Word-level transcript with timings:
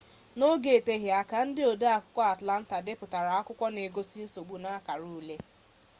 n'oge 0.37 0.69
n'eteghị 0.73 1.09
aka 1.21 1.37
ndị 1.47 1.61
ode 1.71 1.87
akwụkwọ 1.97 2.21
atlanta 2.33 2.75
depụtara 2.87 3.31
akwụkwọ 3.39 3.65
nke 3.69 3.73
n'egosi 3.81 4.17
nsogbu 4.25 4.55
n'akara 4.59 5.05
ule 5.17 5.35